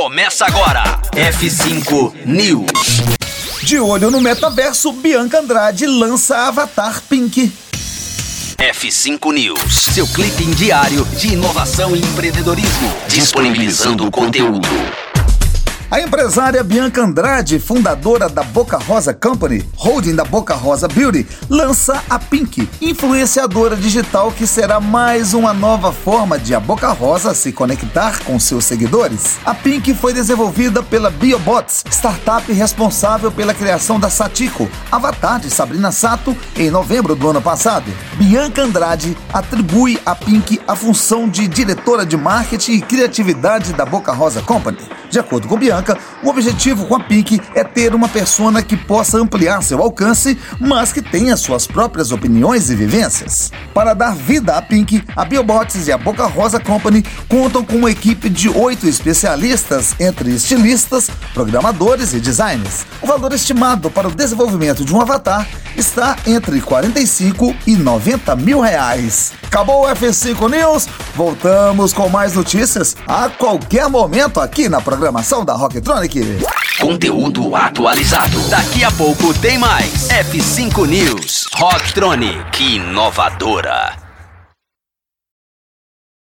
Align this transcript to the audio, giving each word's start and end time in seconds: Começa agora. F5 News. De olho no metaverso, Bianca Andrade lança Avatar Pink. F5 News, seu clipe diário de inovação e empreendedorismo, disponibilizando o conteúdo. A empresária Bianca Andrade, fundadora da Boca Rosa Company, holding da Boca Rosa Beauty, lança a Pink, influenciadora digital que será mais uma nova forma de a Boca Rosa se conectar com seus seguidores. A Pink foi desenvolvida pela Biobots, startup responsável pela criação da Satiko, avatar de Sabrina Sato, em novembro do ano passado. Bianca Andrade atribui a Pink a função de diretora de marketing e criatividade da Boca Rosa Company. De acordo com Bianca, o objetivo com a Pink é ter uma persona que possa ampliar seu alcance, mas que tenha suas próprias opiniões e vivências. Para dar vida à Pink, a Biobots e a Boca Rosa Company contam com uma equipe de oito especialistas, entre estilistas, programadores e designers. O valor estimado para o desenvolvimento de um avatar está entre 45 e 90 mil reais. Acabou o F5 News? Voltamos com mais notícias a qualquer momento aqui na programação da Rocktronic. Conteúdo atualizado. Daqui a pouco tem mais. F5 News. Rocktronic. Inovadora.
Começa 0.00 0.46
agora. 0.46 1.00
F5 1.10 2.24
News. 2.24 3.00
De 3.64 3.80
olho 3.80 4.12
no 4.12 4.20
metaverso, 4.20 4.92
Bianca 4.92 5.40
Andrade 5.40 5.88
lança 5.88 6.36
Avatar 6.46 7.02
Pink. 7.08 7.52
F5 8.56 9.32
News, 9.32 9.74
seu 9.92 10.06
clipe 10.06 10.44
diário 10.54 11.04
de 11.16 11.32
inovação 11.32 11.96
e 11.96 11.98
empreendedorismo, 11.98 12.94
disponibilizando 13.08 14.06
o 14.06 14.10
conteúdo. 14.10 14.68
A 15.90 16.02
empresária 16.02 16.62
Bianca 16.62 17.02
Andrade, 17.02 17.58
fundadora 17.58 18.28
da 18.28 18.42
Boca 18.42 18.76
Rosa 18.76 19.14
Company, 19.14 19.66
holding 19.74 20.14
da 20.14 20.22
Boca 20.22 20.54
Rosa 20.54 20.86
Beauty, 20.86 21.26
lança 21.48 22.04
a 22.10 22.18
Pink, 22.18 22.68
influenciadora 22.78 23.74
digital 23.74 24.30
que 24.30 24.46
será 24.46 24.80
mais 24.80 25.32
uma 25.32 25.54
nova 25.54 25.90
forma 25.90 26.38
de 26.38 26.54
a 26.54 26.60
Boca 26.60 26.88
Rosa 26.88 27.32
se 27.32 27.52
conectar 27.52 28.22
com 28.24 28.38
seus 28.38 28.66
seguidores. 28.66 29.38
A 29.46 29.54
Pink 29.54 29.94
foi 29.94 30.12
desenvolvida 30.12 30.82
pela 30.82 31.08
Biobots, 31.08 31.82
startup 31.90 32.52
responsável 32.52 33.32
pela 33.32 33.54
criação 33.54 33.98
da 33.98 34.10
Satiko, 34.10 34.68
avatar 34.92 35.40
de 35.40 35.48
Sabrina 35.48 35.90
Sato, 35.90 36.36
em 36.54 36.70
novembro 36.70 37.16
do 37.16 37.30
ano 37.30 37.40
passado. 37.40 37.90
Bianca 38.18 38.60
Andrade 38.60 39.16
atribui 39.32 39.98
a 40.04 40.14
Pink 40.14 40.60
a 40.68 40.76
função 40.76 41.26
de 41.26 41.48
diretora 41.48 42.04
de 42.04 42.18
marketing 42.18 42.72
e 42.72 42.82
criatividade 42.82 43.72
da 43.72 43.86
Boca 43.86 44.12
Rosa 44.12 44.42
Company. 44.42 44.97
De 45.10 45.18
acordo 45.18 45.48
com 45.48 45.56
Bianca, 45.56 45.96
o 46.22 46.28
objetivo 46.28 46.86
com 46.86 46.96
a 46.96 47.00
Pink 47.00 47.40
é 47.54 47.64
ter 47.64 47.94
uma 47.94 48.08
persona 48.08 48.62
que 48.62 48.76
possa 48.76 49.18
ampliar 49.18 49.62
seu 49.62 49.80
alcance, 49.80 50.38
mas 50.60 50.92
que 50.92 51.00
tenha 51.00 51.36
suas 51.36 51.66
próprias 51.66 52.12
opiniões 52.12 52.70
e 52.70 52.74
vivências. 52.74 53.50
Para 53.72 53.94
dar 53.94 54.14
vida 54.14 54.56
à 54.56 54.62
Pink, 54.62 55.02
a 55.16 55.24
Biobots 55.24 55.86
e 55.86 55.92
a 55.92 55.98
Boca 55.98 56.26
Rosa 56.26 56.60
Company 56.60 57.04
contam 57.28 57.64
com 57.64 57.76
uma 57.76 57.90
equipe 57.90 58.28
de 58.28 58.48
oito 58.48 58.86
especialistas, 58.86 59.94
entre 59.98 60.30
estilistas, 60.30 61.10
programadores 61.32 62.12
e 62.12 62.20
designers. 62.20 62.84
O 63.00 63.06
valor 63.06 63.32
estimado 63.32 63.90
para 63.90 64.08
o 64.08 64.14
desenvolvimento 64.14 64.84
de 64.84 64.94
um 64.94 65.00
avatar 65.00 65.46
está 65.78 66.16
entre 66.26 66.60
45 66.60 67.54
e 67.66 67.76
90 67.76 68.34
mil 68.36 68.60
reais. 68.60 69.32
Acabou 69.46 69.84
o 69.84 69.88
F5 69.88 70.50
News? 70.50 70.88
Voltamos 71.14 71.92
com 71.92 72.08
mais 72.08 72.34
notícias 72.34 72.96
a 73.06 73.28
qualquer 73.28 73.88
momento 73.88 74.40
aqui 74.40 74.68
na 74.68 74.80
programação 74.80 75.44
da 75.44 75.54
Rocktronic. 75.54 76.20
Conteúdo 76.80 77.54
atualizado. 77.54 78.40
Daqui 78.48 78.84
a 78.84 78.90
pouco 78.92 79.32
tem 79.34 79.58
mais. 79.58 80.08
F5 80.08 80.86
News. 80.86 81.48
Rocktronic. 81.54 82.76
Inovadora. 82.76 84.07